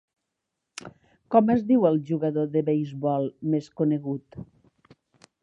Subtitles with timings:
[1.35, 4.41] Com es diu el jugador de beisbol més conegut?